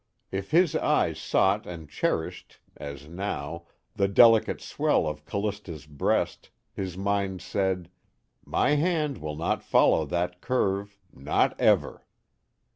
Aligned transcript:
If 0.31 0.49
his 0.49 0.75
eyes 0.75 1.19
sought 1.19 1.67
and 1.67 1.87
cherished 1.87 2.59
(as 2.75 3.07
now) 3.07 3.67
the 3.93 4.07
delicate 4.07 4.59
swell 4.59 5.05
of 5.05 5.25
Callista's 5.25 5.85
breast, 5.85 6.49
his 6.73 6.97
mind 6.97 7.43
said: 7.43 7.87
_My 8.43 8.79
hand 8.79 9.19
will 9.19 9.35
not 9.35 9.61
follow 9.61 10.05
that 10.07 10.41
curve, 10.41 10.97
not 11.13 11.53
ever. 11.61 12.07